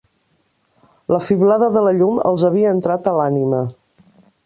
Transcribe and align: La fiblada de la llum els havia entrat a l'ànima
La 1.17 1.19
fiblada 1.27 1.69
de 1.77 1.85
la 1.89 1.93
llum 1.99 2.19
els 2.33 2.49
havia 2.51 2.75
entrat 2.79 3.11
a 3.15 3.19
l'ànima 3.23 3.65